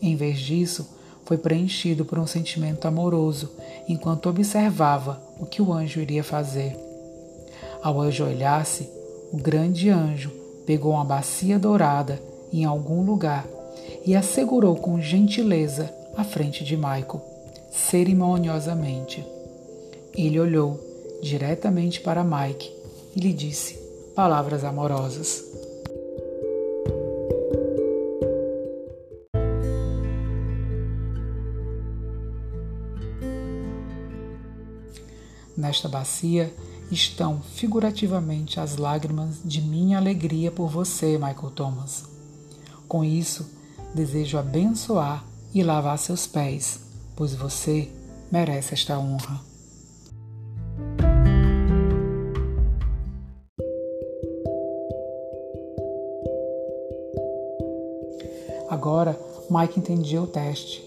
Em 0.00 0.14
vez 0.16 0.38
disso, 0.38 0.88
foi 1.24 1.38
preenchido 1.38 2.04
por 2.04 2.18
um 2.18 2.26
sentimento 2.26 2.86
amoroso 2.86 3.50
enquanto 3.88 4.28
observava 4.28 5.22
o 5.38 5.46
que 5.46 5.62
o 5.62 5.72
anjo 5.72 6.00
iria 6.00 6.22
fazer. 6.22 6.76
Ao 7.82 8.00
ajoelhar-se, 8.00 8.88
o 9.32 9.36
grande 9.36 9.88
anjo 9.88 10.30
pegou 10.66 10.92
uma 10.92 11.04
bacia 11.04 11.58
dourada 11.58 12.22
em 12.52 12.64
algum 12.64 13.02
lugar 13.02 13.46
e 14.04 14.14
a 14.16 14.22
segurou 14.22 14.76
com 14.76 15.00
gentileza 15.00 15.92
à 16.16 16.24
frente 16.24 16.64
de 16.64 16.76
Michael, 16.76 17.22
cerimoniosamente. 17.70 19.24
Ele 20.14 20.38
olhou 20.38 20.78
diretamente 21.22 22.00
para 22.00 22.24
Mike 22.24 22.70
e 23.14 23.20
lhe 23.20 23.32
disse 23.32 23.74
palavras 24.14 24.64
amorosas. 24.64 25.44
Nesta 35.56 35.88
bacia 35.88 36.52
estão 36.90 37.40
figurativamente 37.40 38.58
as 38.58 38.76
lágrimas 38.76 39.40
de 39.44 39.62
minha 39.62 39.96
alegria 39.96 40.50
por 40.50 40.68
você, 40.68 41.12
Michael 41.12 41.52
Thomas. 41.54 42.04
Com 42.88 43.04
isso, 43.04 43.61
desejo 43.94 44.38
abençoar 44.38 45.24
e 45.54 45.62
lavar 45.62 45.98
seus 45.98 46.26
pés, 46.26 46.80
pois 47.14 47.34
você 47.34 47.88
merece 48.30 48.74
esta 48.74 48.98
honra. 48.98 49.40
Agora, 58.70 59.18
Mike 59.50 59.78
entendia 59.78 60.22
o 60.22 60.26
teste. 60.26 60.82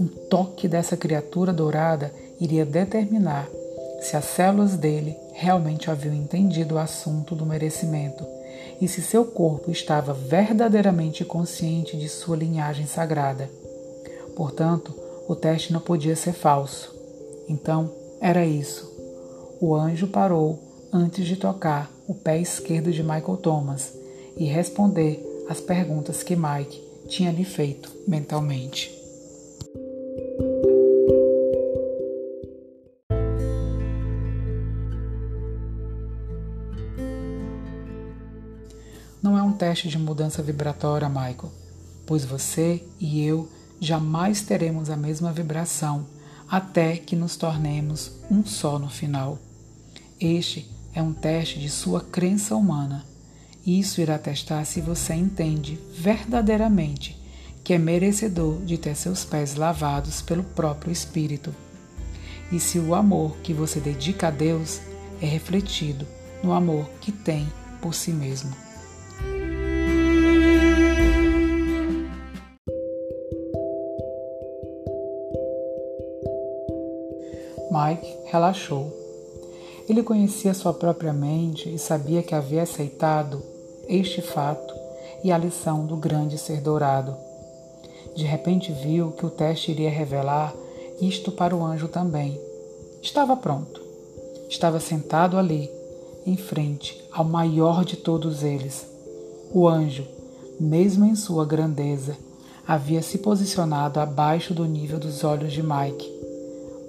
Um 0.00 0.06
toque 0.06 0.66
dessa 0.66 0.96
criatura 0.96 1.52
dourada 1.52 2.12
iria 2.40 2.64
determinar 2.64 3.48
se 4.00 4.16
as 4.16 4.24
células 4.24 4.76
dele 4.76 5.16
realmente 5.34 5.90
haviam 5.90 6.14
entendido 6.14 6.76
o 6.76 6.78
assunto 6.78 7.34
do 7.34 7.44
merecimento 7.44 8.37
e 8.80 8.86
se 8.86 9.02
seu 9.02 9.24
corpo 9.24 9.70
estava 9.70 10.12
verdadeiramente 10.12 11.24
consciente 11.24 11.96
de 11.96 12.08
sua 12.08 12.36
linhagem 12.36 12.86
sagrada. 12.86 13.50
Portanto, 14.36 14.94
o 15.28 15.34
teste 15.34 15.72
não 15.72 15.80
podia 15.80 16.16
ser 16.16 16.32
falso. 16.32 16.94
Então, 17.48 17.92
era 18.20 18.44
isso. 18.44 18.90
O 19.60 19.74
anjo 19.74 20.06
parou 20.06 20.58
antes 20.92 21.26
de 21.26 21.36
tocar 21.36 21.90
o 22.06 22.14
pé 22.14 22.40
esquerdo 22.40 22.90
de 22.92 23.02
Michael 23.02 23.36
Thomas 23.38 23.92
e 24.36 24.44
responder 24.44 25.22
às 25.48 25.60
perguntas 25.60 26.22
que 26.22 26.36
Mike 26.36 26.82
tinha 27.08 27.32
lhe 27.32 27.44
feito 27.44 27.90
mentalmente. 28.06 28.97
Teste 39.68 39.86
de 39.86 39.98
mudança 39.98 40.42
vibratória, 40.42 41.10
Michael, 41.10 41.52
pois 42.06 42.24
você 42.24 42.82
e 42.98 43.22
eu 43.22 43.46
jamais 43.78 44.40
teremos 44.40 44.88
a 44.88 44.96
mesma 44.96 45.30
vibração 45.30 46.06
até 46.48 46.96
que 46.96 47.14
nos 47.14 47.36
tornemos 47.36 48.12
um 48.30 48.42
só 48.46 48.78
no 48.78 48.88
final. 48.88 49.38
Este 50.18 50.66
é 50.94 51.02
um 51.02 51.12
teste 51.12 51.60
de 51.60 51.68
sua 51.68 52.00
crença 52.00 52.56
humana. 52.56 53.04
Isso 53.66 54.00
irá 54.00 54.18
testar 54.18 54.64
se 54.64 54.80
você 54.80 55.12
entende 55.12 55.78
verdadeiramente 55.92 57.20
que 57.62 57.74
é 57.74 57.78
merecedor 57.78 58.62
de 58.62 58.78
ter 58.78 58.96
seus 58.96 59.22
pés 59.22 59.54
lavados 59.54 60.22
pelo 60.22 60.44
próprio 60.44 60.90
Espírito. 60.90 61.54
E 62.50 62.58
se 62.58 62.78
o 62.78 62.94
amor 62.94 63.36
que 63.42 63.52
você 63.52 63.80
dedica 63.80 64.28
a 64.28 64.30
Deus 64.30 64.80
é 65.20 65.26
refletido 65.26 66.06
no 66.42 66.54
amor 66.54 66.88
que 67.02 67.12
tem 67.12 67.46
por 67.82 67.92
si 67.92 68.12
mesmo. 68.12 68.67
Mike 77.88 78.18
relaxou. 78.26 78.92
Ele 79.88 80.02
conhecia 80.02 80.52
sua 80.52 80.74
própria 80.74 81.12
mente 81.12 81.72
e 81.72 81.78
sabia 81.78 82.22
que 82.22 82.34
havia 82.34 82.62
aceitado 82.62 83.42
este 83.88 84.20
fato 84.20 84.74
e 85.24 85.32
a 85.32 85.38
lição 85.38 85.86
do 85.86 85.96
grande 85.96 86.36
ser 86.36 86.60
dourado. 86.60 87.16
De 88.14 88.24
repente 88.24 88.72
viu 88.72 89.12
que 89.12 89.24
o 89.24 89.30
teste 89.30 89.70
iria 89.70 89.90
revelar 89.90 90.54
isto 91.00 91.32
para 91.32 91.56
o 91.56 91.64
anjo 91.64 91.88
também. 91.88 92.38
Estava 93.00 93.36
pronto. 93.36 93.80
Estava 94.50 94.80
sentado 94.80 95.38
ali, 95.38 95.70
em 96.26 96.36
frente 96.36 97.02
ao 97.12 97.24
maior 97.24 97.84
de 97.84 97.96
todos 97.96 98.42
eles. 98.42 98.86
O 99.52 99.66
anjo, 99.66 100.06
mesmo 100.60 101.06
em 101.06 101.14
sua 101.14 101.46
grandeza, 101.46 102.16
havia 102.66 103.00
se 103.00 103.18
posicionado 103.18 103.98
abaixo 103.98 104.52
do 104.52 104.66
nível 104.66 104.98
dos 104.98 105.24
olhos 105.24 105.52
de 105.52 105.62
Mike 105.62 106.17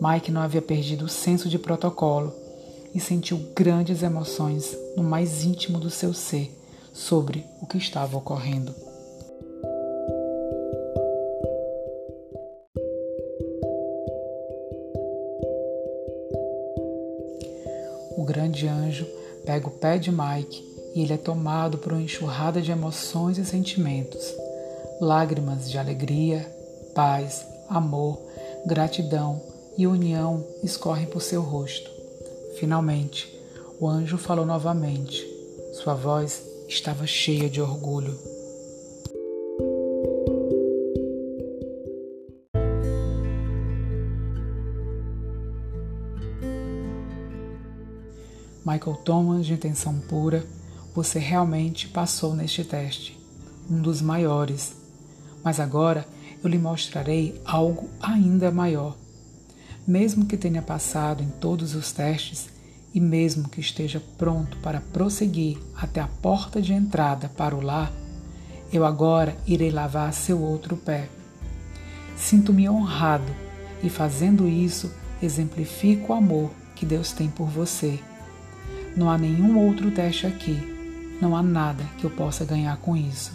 Mike 0.02 0.32
não 0.32 0.42
havia 0.42 0.62
perdido 0.62 1.06
o 1.06 1.10
senso 1.10 1.50
de 1.50 1.60
protocolo 1.60 2.34
e 2.96 3.02
sentiu 3.02 3.38
grandes 3.54 4.02
emoções 4.02 4.76
no 4.96 5.04
mais 5.04 5.44
íntimo 5.44 5.78
do 5.78 5.90
seu 5.90 6.14
ser 6.14 6.50
sobre 6.94 7.46
o 7.62 7.68
que 7.68 7.78
estava 7.78 8.18
ocorrendo. 8.18 8.74
O 18.16 18.24
grande 18.24 18.68
anjo 18.68 19.06
pega 19.46 19.68
o 19.68 19.72
pé 19.72 19.98
de 19.98 20.12
Mike 20.12 20.64
e 20.96 21.02
ele 21.02 21.14
é 21.14 21.18
tomado 21.18 21.78
por 21.78 21.92
uma 21.92 22.02
enxurrada 22.02 22.62
de 22.62 22.72
emoções 22.72 23.38
e 23.38 23.44
sentimentos, 23.44 24.34
lágrimas 25.02 25.70
de 25.70 25.78
alegria, 25.78 26.50
paz, 26.96 27.46
amor, 27.70 28.18
gratidão 28.66 29.59
e 29.80 29.88
união 29.88 30.46
escorrem 30.62 31.06
por 31.06 31.22
seu 31.22 31.42
rosto. 31.42 31.90
Finalmente, 32.60 33.34
o 33.80 33.88
anjo 33.88 34.18
falou 34.18 34.46
novamente. 34.46 35.26
Sua 35.72 35.96
voz 35.96 36.44
estava 36.68 37.08
cheia 37.08 37.50
de 37.50 37.62
orgulho. 37.62 38.14
Michael 48.66 48.98
Thomas, 49.06 49.46
de 49.46 49.54
intenção 49.54 49.98
pura, 50.10 50.46
você 50.94 51.20
realmente 51.20 51.88
passou 51.88 52.36
neste 52.36 52.66
teste, 52.66 53.18
um 53.72 53.82
dos 53.82 54.02
maiores. 54.02 54.74
Mas 55.42 55.58
agora 55.58 56.06
eu 56.44 56.50
lhe 56.50 56.58
mostrarei 56.58 57.42
algo 57.46 57.88
ainda 58.02 58.52
maior 58.52 58.98
mesmo 59.90 60.28
que 60.28 60.38
tenha 60.38 60.62
passado 60.62 61.24
em 61.24 61.30
todos 61.42 61.74
os 61.74 61.92
testes 61.92 62.48
e 62.94 63.02
mesmo 63.02 63.50
que 63.50 63.60
esteja 63.60 64.00
pronto 64.20 64.56
para 64.58 64.80
prosseguir 64.80 65.58
até 65.76 66.00
a 66.00 66.08
porta 66.08 66.62
de 66.62 66.74
entrada 66.74 67.28
para 67.28 67.56
o 67.56 67.62
lar, 67.62 67.92
eu 68.72 68.86
agora 68.86 69.36
irei 69.48 69.72
lavar 69.72 70.14
seu 70.14 70.40
outro 70.40 70.78
pé. 70.78 71.10
Sinto-me 72.16 72.70
honrado 72.70 73.34
e, 73.82 73.90
fazendo 73.90 74.48
isso, 74.48 74.94
exemplifico 75.24 76.14
o 76.14 76.16
amor 76.16 76.52
que 76.76 76.86
Deus 76.86 77.12
tem 77.12 77.28
por 77.28 77.48
você. 77.48 78.00
Não 78.96 79.10
há 79.10 79.18
nenhum 79.18 79.58
outro 79.58 79.90
teste 79.90 80.28
aqui, 80.28 80.56
não 81.20 81.36
há 81.36 81.42
nada 81.42 81.84
que 81.98 82.04
eu 82.04 82.12
possa 82.12 82.46
ganhar 82.46 82.78
com 82.78 82.96
isso. 82.96 83.32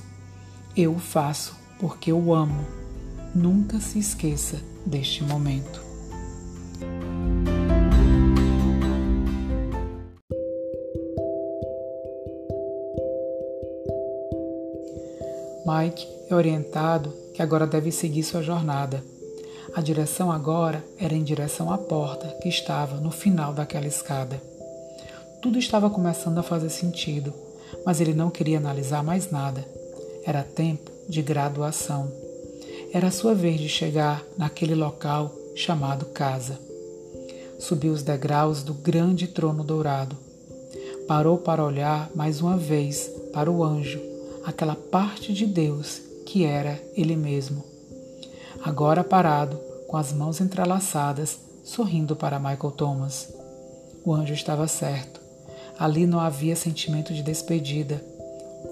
Eu 0.76 0.94
o 0.94 1.00
faço 1.00 1.56
porque 1.80 2.12
eu 2.12 2.32
amo. 2.32 2.64
Nunca 3.34 3.80
se 3.80 3.98
esqueça 3.98 4.62
deste 4.86 5.24
momento. 5.24 5.83
Mike 15.66 16.06
é 16.28 16.34
orientado 16.34 17.10
que 17.32 17.40
agora 17.40 17.66
deve 17.66 17.90
seguir 17.90 18.22
sua 18.22 18.42
jornada. 18.42 19.02
A 19.74 19.80
direção 19.80 20.30
agora 20.30 20.84
era 20.98 21.14
em 21.14 21.24
direção 21.24 21.72
à 21.72 21.78
porta 21.78 22.28
que 22.42 22.48
estava 22.48 23.00
no 23.00 23.10
final 23.10 23.52
daquela 23.52 23.86
escada. 23.86 24.40
Tudo 25.40 25.58
estava 25.58 25.88
começando 25.88 26.38
a 26.38 26.42
fazer 26.42 26.68
sentido, 26.68 27.32
mas 27.84 28.00
ele 28.00 28.12
não 28.12 28.30
queria 28.30 28.58
analisar 28.58 29.02
mais 29.02 29.30
nada. 29.30 29.66
Era 30.24 30.42
tempo 30.42 30.90
de 31.08 31.22
graduação. 31.22 32.12
Era 32.92 33.10
sua 33.10 33.34
vez 33.34 33.58
de 33.58 33.68
chegar 33.68 34.22
naquele 34.36 34.74
local 34.74 35.34
chamado 35.56 36.06
casa. 36.06 36.58
Subiu 37.58 37.92
os 37.92 38.02
degraus 38.02 38.62
do 38.62 38.74
grande 38.74 39.26
trono 39.26 39.64
dourado. 39.64 40.16
Parou 41.08 41.38
para 41.38 41.64
olhar 41.64 42.10
mais 42.14 42.40
uma 42.40 42.56
vez 42.56 43.10
para 43.32 43.50
o 43.50 43.64
anjo, 43.64 44.00
aquela 44.44 44.76
parte 44.76 45.32
de 45.32 45.46
Deus 45.46 46.00
que 46.26 46.44
era 46.44 46.80
ele 46.96 47.16
mesmo. 47.16 47.64
Agora 48.62 49.04
parado, 49.04 49.56
com 49.86 49.96
as 49.96 50.12
mãos 50.12 50.40
entrelaçadas, 50.40 51.38
sorrindo 51.62 52.16
para 52.16 52.38
Michael 52.38 52.72
Thomas. 52.72 53.32
O 54.04 54.12
anjo 54.12 54.34
estava 54.34 54.66
certo. 54.66 55.20
Ali 55.78 56.06
não 56.06 56.20
havia 56.20 56.56
sentimento 56.56 57.12
de 57.12 57.22
despedida. 57.22 58.02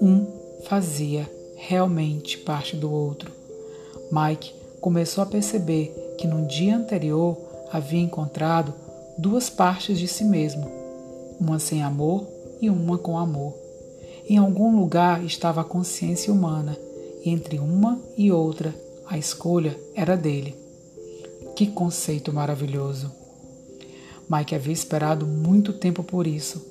Um 0.01 0.25
fazia 0.65 1.29
realmente 1.55 2.37
parte 2.37 2.75
do 2.75 2.91
outro. 2.91 3.31
Mike 4.11 4.53
começou 4.81 5.23
a 5.23 5.27
perceber 5.27 6.15
que 6.17 6.27
no 6.27 6.45
dia 6.47 6.75
anterior 6.75 7.37
havia 7.71 8.01
encontrado 8.01 8.73
duas 9.17 9.49
partes 9.49 9.97
de 9.97 10.07
si 10.07 10.23
mesmo, 10.23 10.69
uma 11.39 11.59
sem 11.59 11.83
amor 11.83 12.27
e 12.61 12.69
uma 12.69 12.97
com 12.97 13.17
amor. 13.17 13.62
Em 14.27 14.37
algum 14.37 14.75
lugar 14.75 15.23
estava 15.23 15.61
a 15.61 15.65
consciência 15.65 16.31
humana, 16.31 16.77
e 17.23 17.29
entre 17.29 17.59
uma 17.59 17.99
e 18.17 18.31
outra 18.31 18.73
a 19.05 19.17
escolha 19.17 19.77
era 19.93 20.15
dele. 20.15 20.55
Que 21.55 21.67
conceito 21.67 22.33
maravilhoso! 22.33 23.11
Mike 24.29 24.55
havia 24.55 24.73
esperado 24.73 25.27
muito 25.27 25.73
tempo 25.73 26.03
por 26.03 26.25
isso. 26.25 26.65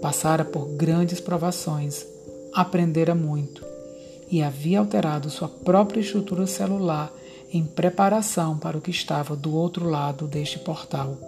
Passara 0.00 0.44
por 0.44 0.68
grandes 0.68 1.20
provações, 1.20 2.06
aprendera 2.54 3.14
muito 3.14 3.64
e 4.30 4.42
havia 4.42 4.78
alterado 4.78 5.28
sua 5.28 5.48
própria 5.48 6.00
estrutura 6.00 6.46
celular 6.46 7.12
em 7.52 7.64
preparação 7.64 8.56
para 8.56 8.78
o 8.78 8.80
que 8.80 8.90
estava 8.90 9.36
do 9.36 9.54
outro 9.54 9.88
lado 9.88 10.26
deste 10.26 10.58
portal. 10.58 11.18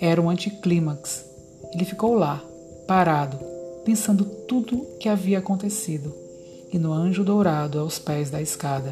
Era 0.00 0.20
um 0.20 0.28
anticlímax. 0.28 1.24
Ele 1.72 1.84
ficou 1.84 2.14
lá, 2.14 2.42
parado, 2.88 3.38
pensando 3.84 4.24
tudo 4.24 4.86
que 4.98 5.08
havia 5.08 5.38
acontecido, 5.38 6.14
e 6.72 6.78
no 6.78 6.92
anjo 6.92 7.24
dourado 7.24 7.78
aos 7.78 7.98
pés 7.98 8.30
da 8.30 8.40
escada. 8.40 8.90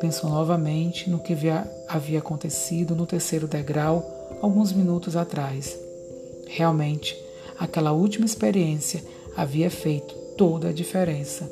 Pensou 0.00 0.30
novamente 0.30 1.10
no 1.10 1.18
que 1.18 1.36
havia 1.88 2.18
acontecido 2.18 2.96
no 2.96 3.06
terceiro 3.06 3.46
degrau 3.46 4.38
alguns 4.40 4.72
minutos 4.72 5.14
atrás. 5.16 5.78
Realmente, 6.46 7.16
aquela 7.58 7.92
última 7.92 8.24
experiência 8.24 9.04
havia 9.36 9.70
feito 9.70 10.14
toda 10.36 10.68
a 10.68 10.72
diferença. 10.72 11.50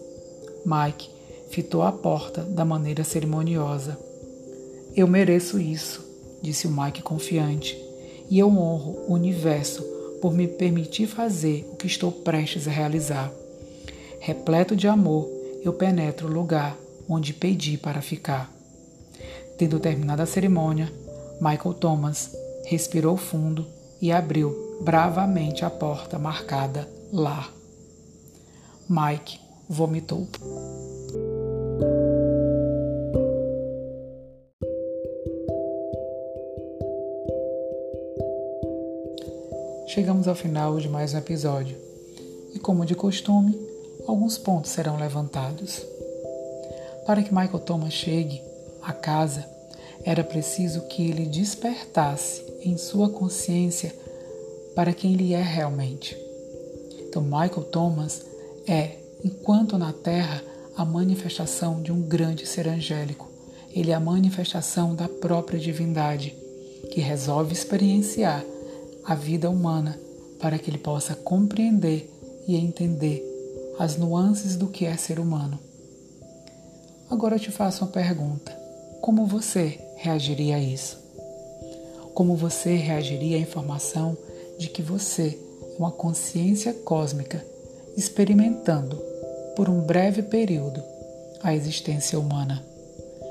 Mike 0.64 1.10
fitou 1.50 1.82
a 1.82 1.92
porta 1.92 2.42
da 2.42 2.64
maneira 2.64 3.04
cerimoniosa. 3.04 3.98
Eu 4.96 5.06
mereço 5.06 5.60
isso, 5.60 6.04
disse 6.40 6.66
o 6.66 6.70
Mike 6.70 7.02
confiante, 7.02 7.78
e 8.30 8.38
eu 8.38 8.48
honro 8.48 9.04
o 9.06 9.12
universo 9.12 9.97
por 10.20 10.32
me 10.32 10.46
permitir 10.46 11.06
fazer 11.06 11.68
o 11.72 11.76
que 11.76 11.86
estou 11.86 12.10
prestes 12.10 12.66
a 12.66 12.70
realizar. 12.70 13.32
Repleto 14.20 14.74
de 14.74 14.88
amor, 14.88 15.28
eu 15.64 15.72
penetro 15.72 16.28
o 16.28 16.32
lugar 16.32 16.76
onde 17.08 17.32
pedi 17.32 17.78
para 17.78 18.02
ficar. 18.02 18.52
Tendo 19.56 19.80
terminado 19.80 20.22
a 20.22 20.26
cerimônia, 20.26 20.92
Michael 21.40 21.74
Thomas 21.74 22.30
respirou 22.66 23.16
fundo 23.16 23.66
e 24.00 24.12
abriu 24.12 24.78
bravamente 24.80 25.64
a 25.64 25.70
porta 25.70 26.18
marcada 26.18 26.88
lá. 27.12 27.50
Mike 28.88 29.40
vomitou. 29.68 30.26
Chegamos 39.98 40.28
ao 40.28 40.34
final 40.36 40.78
de 40.78 40.88
mais 40.88 41.12
um 41.12 41.18
episódio 41.18 41.76
e, 42.54 42.58
como 42.60 42.86
de 42.86 42.94
costume, 42.94 43.58
alguns 44.06 44.38
pontos 44.38 44.70
serão 44.70 44.96
levantados. 44.96 45.84
Para 47.04 47.20
que 47.20 47.34
Michael 47.34 47.58
Thomas 47.58 47.92
chegue 47.92 48.40
à 48.80 48.92
casa, 48.92 49.44
era 50.04 50.22
preciso 50.22 50.82
que 50.82 51.10
ele 51.10 51.26
despertasse 51.26 52.44
em 52.62 52.76
sua 52.76 53.10
consciência 53.10 53.92
para 54.72 54.92
quem 54.92 55.14
ele 55.14 55.34
é 55.34 55.42
realmente. 55.42 56.16
Então, 57.00 57.20
Michael 57.20 57.64
Thomas 57.64 58.24
é 58.68 58.98
enquanto 59.24 59.76
na 59.76 59.92
Terra 59.92 60.44
a 60.76 60.84
manifestação 60.84 61.82
de 61.82 61.90
um 61.90 62.02
grande 62.02 62.46
ser 62.46 62.68
angélico. 62.68 63.28
Ele 63.74 63.90
é 63.90 63.94
a 63.94 64.00
manifestação 64.00 64.94
da 64.94 65.08
própria 65.08 65.58
divindade, 65.58 66.36
que 66.92 67.00
resolve 67.00 67.52
experienciar 67.52 68.44
a 69.08 69.14
vida 69.14 69.48
humana 69.48 69.98
para 70.38 70.58
que 70.58 70.68
ele 70.68 70.76
possa 70.76 71.14
compreender 71.14 72.12
e 72.46 72.56
entender 72.56 73.24
as 73.78 73.96
nuances 73.96 74.54
do 74.54 74.68
que 74.68 74.84
é 74.84 74.94
ser 74.98 75.18
humano. 75.18 75.58
Agora 77.08 77.36
eu 77.36 77.40
te 77.40 77.50
faço 77.50 77.86
uma 77.86 77.90
pergunta: 77.90 78.52
como 79.00 79.24
você 79.24 79.80
reagiria 79.96 80.56
a 80.56 80.60
isso? 80.60 80.98
Como 82.12 82.36
você 82.36 82.74
reagiria 82.76 83.38
à 83.38 83.40
informação 83.40 84.14
de 84.58 84.68
que 84.68 84.82
você 84.82 85.38
é 85.62 85.78
uma 85.78 85.90
consciência 85.90 86.74
cósmica 86.74 87.42
experimentando 87.96 88.96
por 89.56 89.70
um 89.70 89.80
breve 89.80 90.22
período 90.22 90.82
a 91.42 91.54
existência 91.54 92.18
humana 92.18 92.62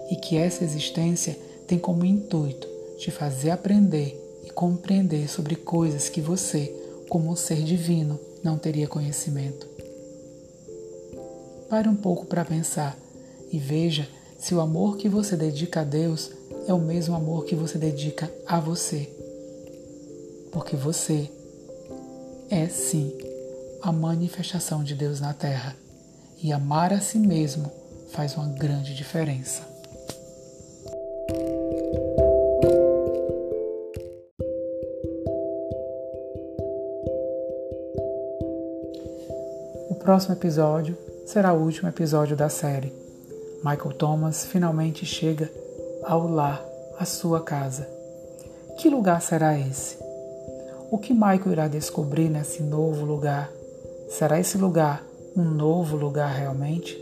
e 0.10 0.16
que 0.16 0.38
essa 0.38 0.64
existência 0.64 1.38
tem 1.68 1.78
como 1.78 2.04
intuito 2.04 2.68
te 2.98 3.12
fazer 3.12 3.52
aprender 3.52 4.27
compreender 4.58 5.30
sobre 5.30 5.56
coisas 5.56 6.10
que 6.10 6.20
você, 6.20 6.76
como 7.10 7.30
um 7.30 7.36
ser 7.36 7.62
divino, 7.62 8.20
não 8.44 8.58
teria 8.58 8.88
conhecimento. 8.88 9.68
Pare 11.70 11.88
um 11.88 11.96
pouco 11.96 12.26
para 12.26 12.44
pensar 12.44 12.98
e 13.52 13.60
veja 13.60 14.10
se 14.40 14.56
o 14.56 14.60
amor 14.60 14.98
que 14.98 15.08
você 15.08 15.38
dedica 15.38 15.82
a 15.82 15.84
Deus 15.84 16.32
é 16.66 16.74
o 16.74 16.80
mesmo 16.80 17.14
amor 17.14 17.46
que 17.46 17.54
você 17.54 17.78
dedica 17.78 18.34
a 18.48 18.60
você. 18.60 19.08
Porque 20.52 20.76
você 20.76 21.30
é 22.50 22.68
sim 22.68 23.16
a 23.84 23.92
manifestação 23.92 24.84
de 24.84 24.96
Deus 24.96 25.22
na 25.22 25.36
Terra. 25.36 25.76
E 26.42 26.52
amar 26.52 26.94
a 26.94 27.00
si 27.00 27.20
mesmo 27.20 27.72
faz 28.10 28.36
uma 28.36 28.48
grande 28.48 28.96
diferença. 28.96 29.77
Próximo 40.18 40.34
episódio 40.34 40.98
será 41.28 41.54
o 41.54 41.62
último 41.62 41.88
episódio 41.88 42.36
da 42.36 42.50
série. 42.50 42.92
Michael 43.64 43.94
Thomas 43.94 44.46
finalmente 44.46 45.06
chega 45.06 45.48
ao 46.04 46.28
lar, 46.28 46.66
à 46.98 47.06
sua 47.06 47.44
casa. 47.44 47.88
Que 48.80 48.90
lugar 48.90 49.22
será 49.22 49.56
esse? 49.60 49.96
O 50.90 50.98
que 50.98 51.14
Michael 51.14 51.52
irá 51.52 51.68
descobrir 51.68 52.30
nesse 52.30 52.64
novo 52.64 53.06
lugar? 53.06 53.52
Será 54.10 54.40
esse 54.40 54.58
lugar 54.58 55.04
um 55.36 55.44
novo 55.44 55.96
lugar 55.96 56.34
realmente? 56.34 56.98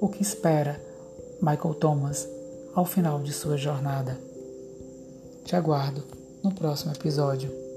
O 0.00 0.08
que 0.08 0.22
espera 0.22 0.80
Michael 1.42 1.74
Thomas 1.74 2.28
ao 2.72 2.84
final 2.84 3.18
de 3.18 3.32
sua 3.32 3.56
jornada? 3.56 4.16
Te 5.44 5.56
aguardo 5.56 6.04
no 6.44 6.54
próximo 6.54 6.92
episódio. 6.92 7.67